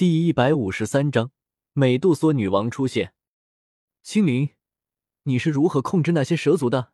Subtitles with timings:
[0.00, 1.30] 第一百五十三章，
[1.74, 3.12] 美杜莎女王出现。
[4.02, 4.48] 青灵，
[5.24, 6.92] 你是如何控制那些蛇族的？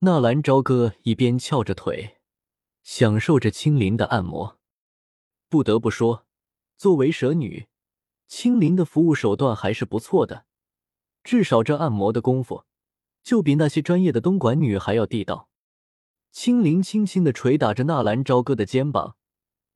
[0.00, 2.16] 纳兰朝歌一边翘着腿，
[2.82, 4.58] 享受着青灵的按摩。
[5.48, 6.26] 不得不说，
[6.76, 7.68] 作为蛇女，
[8.26, 10.46] 青灵的服务手段还是不错的。
[11.22, 12.64] 至少这按摩的功夫，
[13.22, 15.48] 就比那些专业的东莞女还要地道。
[16.32, 19.16] 青灵轻轻的捶打着纳兰朝歌的肩膀，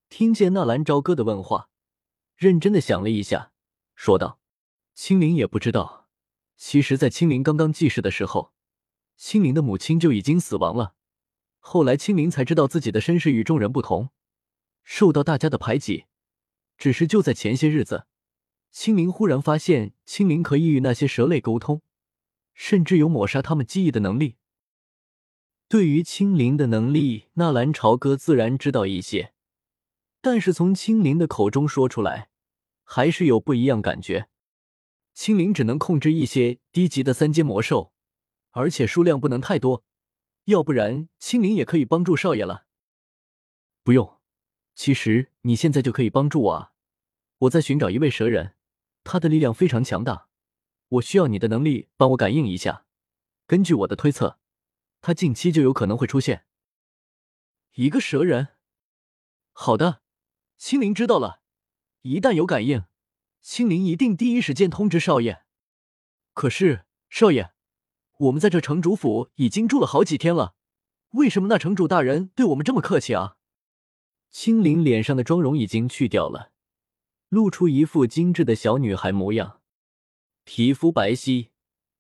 [0.08, 1.68] 听见纳兰朝歌的问话。
[2.42, 3.52] 认真的想了一下，
[3.94, 4.40] 说道
[4.94, 6.08] ：“青灵也不知道，
[6.56, 8.52] 其实，在青灵刚刚记事的时候，
[9.16, 10.96] 青灵的母亲就已经死亡了。
[11.60, 14.10] 后来，青灵才知道自己的身世与众人不同，
[14.82, 16.06] 受到大家的排挤。
[16.76, 18.06] 只是就在前些日子，
[18.72, 21.80] 青灵忽然发现，青灵可以与那些蛇类沟通，
[22.54, 24.34] 甚至有抹杀他们记忆的能力。
[25.68, 29.32] 对于青灵的能力，纳兰朝歌自然知道一些，
[30.20, 32.30] 但是从青灵的口中说出来。”
[32.94, 34.28] 还是有不一样感觉。
[35.14, 37.94] 青灵只能控制一些低级的三阶魔兽，
[38.50, 39.82] 而且数量不能太多，
[40.44, 42.66] 要不然青灵也可以帮助少爷了。
[43.82, 44.20] 不用，
[44.74, 46.72] 其实你现在就可以帮助我啊！
[47.38, 48.56] 我在寻找一位蛇人，
[49.04, 50.28] 他的力量非常强大，
[50.88, 52.84] 我需要你的能力帮我感应一下。
[53.46, 54.38] 根据我的推测，
[55.00, 56.44] 他近期就有可能会出现。
[57.72, 58.48] 一个蛇人，
[59.52, 60.02] 好的，
[60.58, 61.41] 青灵知道了。
[62.02, 62.84] 一旦有感应，
[63.40, 65.44] 青灵一定第一时间通知少爷。
[66.34, 67.52] 可是，少爷，
[68.18, 70.54] 我们在这城主府已经住了好几天了，
[71.10, 73.36] 为什么那城主大人对我们这么客气啊？
[74.30, 76.50] 青灵脸上的妆容已经去掉了，
[77.28, 79.60] 露出一副精致的小女孩模样，
[80.42, 81.50] 皮肤白皙，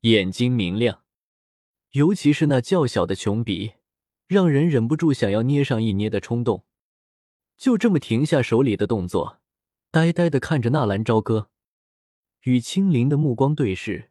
[0.00, 1.04] 眼睛明亮，
[1.92, 3.74] 尤其是那较小的琼鼻，
[4.26, 6.64] 让人忍不住想要捏上一捏的冲动。
[7.56, 9.41] 就这么停下手里的动作。
[9.92, 11.50] 呆呆的看着纳兰朝歌，
[12.44, 14.10] 与青灵的目光对视，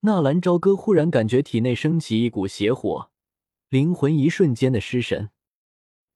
[0.00, 3.10] 纳兰朝歌忽然感觉体内升起一股邪火，
[3.68, 5.28] 灵魂一瞬间的失神，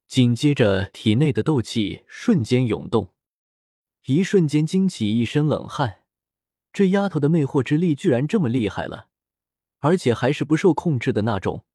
[0.07, 3.13] 紧接着体内的斗气瞬间涌动，
[4.07, 6.05] 一瞬间惊起一身冷汗。
[6.73, 9.09] 这丫头的魅惑之力居然这么厉害了，
[9.81, 11.67] 而且还是不受控制的那种。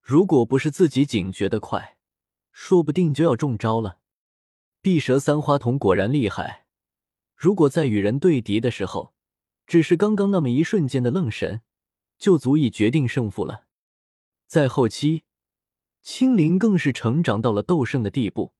[0.00, 1.98] 如果不是自己警觉的快，
[2.52, 3.98] 说不定就要中招了。
[4.84, 6.66] 碧蛇三花瞳果然厉害，
[7.34, 9.14] 如果在与人对敌的时候，
[9.66, 11.62] 只是刚刚那么一瞬间的愣神，
[12.18, 13.64] 就足以决定胜负了。
[14.46, 15.22] 在后期，
[16.02, 18.52] 青灵更是成长到了斗圣的地步，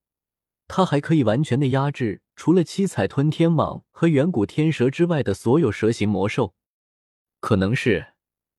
[0.67, 6.55] 他还可以完全的压制除了七彩吞天蟒和远古天蛇之外的所有蛇形魔兽。
[7.41, 8.15] 可能是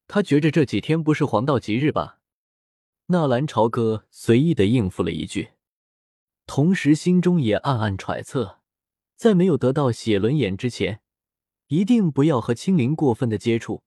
[0.08, 2.20] 他觉着这几天不是黄道吉日吧？
[3.08, 5.55] 纳兰朝歌随意的应付了一句。
[6.48, 8.60] 同时，心中也暗暗揣测，
[9.16, 11.02] 在没有得到血轮眼之前，
[11.68, 13.84] 一定不要和青灵过分的接触。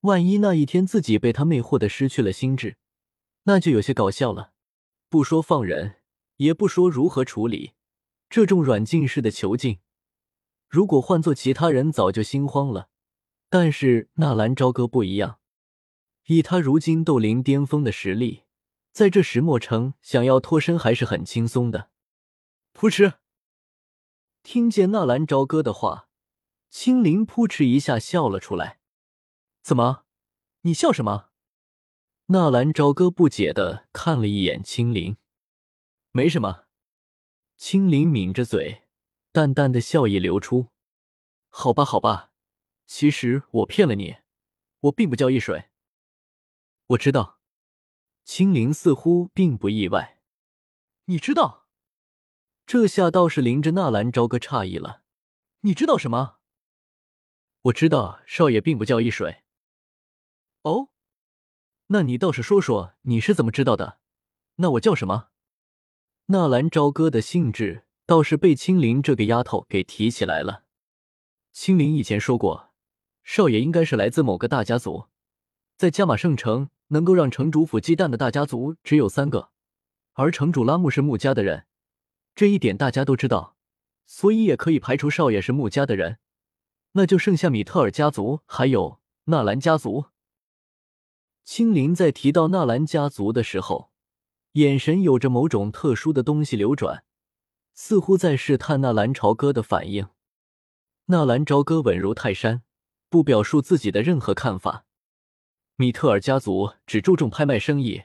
[0.00, 2.78] 万一那一天自己被他魅惑的失去了心智，
[3.42, 4.52] 那就有些搞笑了。
[5.10, 5.96] 不说放人，
[6.36, 7.72] 也不说如何处理
[8.30, 9.80] 这种软禁式的囚禁，
[10.68, 12.88] 如果换做其他人，早就心慌了。
[13.50, 15.38] 但是纳兰朝歌不一样，
[16.28, 18.44] 以他如今斗灵巅峰的实力。
[18.92, 21.89] 在这石墨城，想要脱身还是很轻松的。
[22.72, 23.18] 扑哧！
[24.42, 26.08] 听见纳兰朝歌的话，
[26.70, 28.80] 青灵扑哧一下笑了出来。
[29.62, 30.04] 怎么？
[30.62, 31.30] 你笑什么？
[32.26, 35.18] 纳兰朝歌不解的看了一眼青灵。
[36.12, 36.64] 没什么。
[37.56, 38.84] 青灵抿着嘴，
[39.32, 40.68] 淡淡的笑意流出。
[41.50, 42.32] 好吧，好吧，
[42.86, 44.16] 其实我骗了你，
[44.80, 45.70] 我并不叫易水。
[46.86, 47.40] 我知道。
[48.24, 50.22] 青灵似乎并不意外，
[51.06, 51.59] 你知道？
[52.72, 55.02] 这下倒是淋着纳兰朝歌诧异了。
[55.62, 56.36] 你知道什么？
[57.62, 59.42] 我知道少爷并不叫易水。
[60.62, 60.90] 哦，
[61.88, 63.98] 那你倒是说说你是怎么知道的？
[64.58, 65.30] 那我叫什么？
[66.26, 70.62] 纳兰朝歌的兴致倒是被青灵这个丫头给提起来了。
[71.50, 72.70] 青灵以前说过，
[73.24, 75.08] 少爷应该是来自某个大家族，
[75.76, 76.70] 在加玛圣城。
[76.92, 79.50] 能够让城主府忌惮的大家族只有三个，
[80.12, 81.66] 而城主拉木是穆家的人，
[82.40, 83.54] 这一点大家都知道，
[84.06, 86.16] 所以也可以排除少爷是穆家的人，
[86.92, 90.06] 那就剩下米特尔家族还有纳兰家族。
[91.44, 93.90] 青灵在提到纳兰家族的时候，
[94.52, 97.04] 眼神有着某种特殊的东西流转，
[97.74, 100.08] 似乎在试探纳兰朝歌的反应。
[101.08, 102.62] 纳兰朝歌稳如泰山，
[103.10, 104.86] 不表述自己的任何看法。
[105.76, 108.04] 米特尔家族只注重拍卖生意，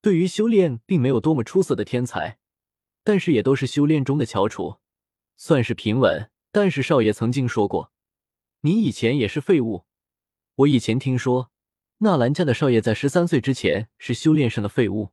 [0.00, 2.38] 对于修炼并没有多么出色的天才，
[3.06, 4.78] 但是也都是修炼中的翘楚。
[5.36, 6.28] 算是平稳。
[6.50, 7.92] 但是少爷曾经说过，
[8.62, 9.84] 你以前也是废物。
[10.54, 11.50] 我以前听说，
[11.98, 15.10] 纳兰家的少爷在十三岁之前是修炼上的废物，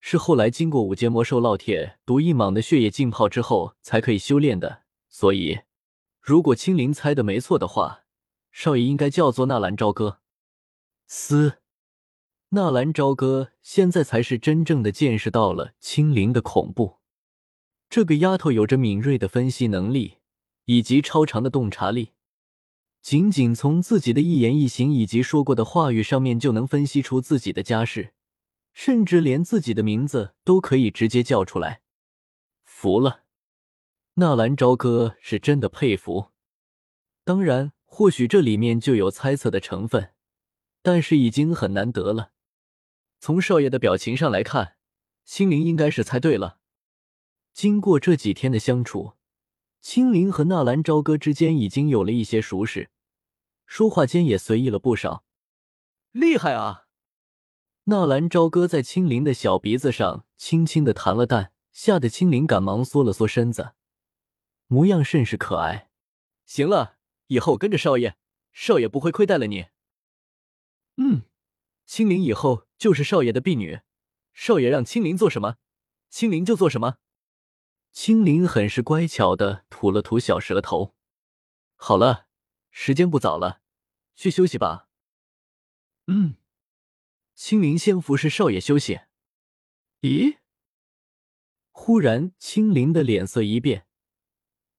[0.00, 4.84] 是后来经过五阶魔兽烙铁毒一蟒的血液浸泡之后才可以修炼的。
[5.10, 5.60] 所以，
[6.22, 8.04] 如果青灵猜的没错的话，
[8.50, 10.20] 少爷应该叫做纳兰朝歌。
[11.06, 11.58] 嘶，
[12.48, 16.97] 纳兰朝歌现在才是真正的见识到了青灵的恐怖。
[17.88, 20.18] 这个丫头有着敏锐的分析能力。
[20.70, 22.12] 以及超长的洞察力，
[23.00, 28.12] 仅仅从自己的一言一行以及说过的话语上面就能分析出自己的家世，
[28.74, 31.80] 甚至连自己的名字都可以直接叫出来。
[32.66, 33.22] 服了，
[34.16, 36.32] 纳兰朝歌是真的佩服。
[37.24, 40.10] 当然，或许这里面就有猜测的成分，
[40.82, 42.32] 但是已经很难得了。
[43.18, 44.74] 从少爷的表情上来看，
[45.24, 46.57] 青灵应该是猜对了。
[47.58, 49.14] 经过这几天的相处。
[49.80, 52.88] 青灵和纳兰朝歌之间已经有了一些熟识，
[53.66, 55.24] 说话间也随意了不少。
[56.12, 56.86] 厉害啊！
[57.86, 63.72] 纳兰朝歌在青灵的小鼻子上轻轻的弹了弹，吓得青灵赶忙缩了缩身子，
[64.68, 65.90] 模样甚是可爱。
[66.46, 68.14] 行了，以后跟着少爷，
[68.52, 69.66] 少爷不会亏待了你。
[70.96, 71.22] 嗯，
[71.84, 73.80] 青灵以后就是少爷的婢女，
[74.32, 75.56] 少爷让青灵做什么，
[76.08, 76.98] 青灵就做什么。
[78.00, 80.94] 青灵很是乖巧的吐了吐小舌头。
[81.74, 82.28] 好了，
[82.70, 83.60] 时间不早了，
[84.14, 84.88] 去休息吧。
[86.06, 86.36] 嗯，
[87.34, 89.00] 青灵先服侍少爷休息。
[90.02, 90.38] 咦？
[91.72, 93.88] 忽然，青灵的脸色一变，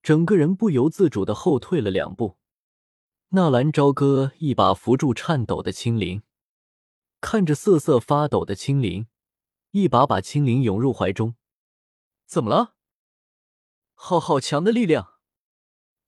[0.01, 2.37] 整个人不由自主的后退了两步。
[3.31, 6.23] 纳兰朝歌一把扶住颤抖的青灵，
[7.19, 9.07] 看着瑟瑟发抖的青灵，
[9.71, 11.35] 一把把青灵拥入怀中。
[12.25, 12.77] 怎么了？
[14.01, 15.15] 好好强的力量！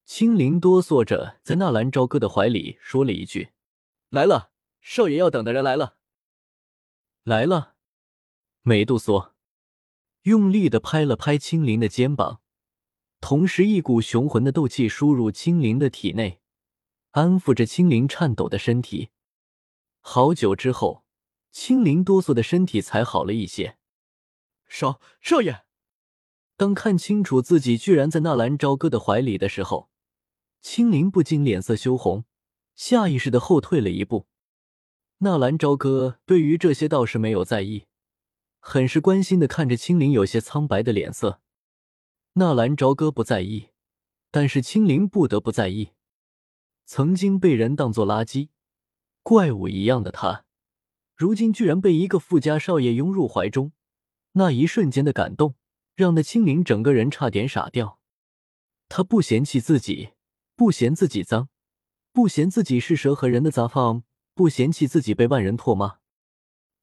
[0.06, 3.52] 青灵哆嗦着在纳兰朝歌的怀里说了一句
[4.08, 4.50] ：“来了，
[4.80, 5.98] 少爷要等的人来了。”
[7.22, 7.74] 来了，
[8.62, 9.34] 美杜莎
[10.22, 12.40] 用力的拍了拍青灵的肩膀，
[13.20, 16.40] 同时一股雄浑的斗气输入青灵的体内，
[17.10, 19.10] 安抚着青灵颤抖的身体。
[20.00, 21.04] 好久之后，
[21.50, 23.76] 青灵哆嗦的身体才好了一些。
[24.66, 25.66] 少少爷。
[26.62, 29.90] 当看清楚自己居然在纳兰朝歌的怀里的时候，
[30.60, 32.24] 青灵不禁脸色羞红，
[32.76, 34.28] 下意识的后退了一步。
[35.18, 37.86] 纳兰朝歌对于这些倒是没有在意，
[38.60, 41.40] 很是关心的看着青灵有些苍白的脸色。
[42.34, 43.70] 纳兰朝歌不在意，
[44.30, 45.88] 但是青灵不得不在意。
[46.84, 48.50] 曾经被人当作垃圾、
[49.24, 50.44] 怪物一样的他，
[51.16, 53.72] 如今居然被一个富家少爷拥入怀中，
[54.34, 55.56] 那一瞬间的感动。
[55.94, 57.98] 让那青灵整个人差点傻掉。
[58.88, 60.10] 他不嫌弃自己，
[60.56, 61.48] 不嫌自己脏，
[62.12, 64.04] 不嫌自己是蛇和人的杂放，
[64.34, 65.98] 不嫌弃自己被万人唾骂。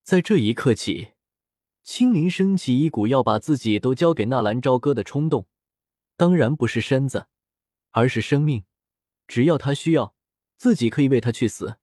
[0.03, 1.13] 在这一刻起，
[1.83, 5.47] 青灵升起一股要把自己都交给纳兰朝歌的冲动。
[6.15, 7.27] 当然不是身子，
[7.91, 8.65] 而是生命。
[9.27, 10.13] 只要他需要，
[10.57, 11.78] 自己可以为他去死。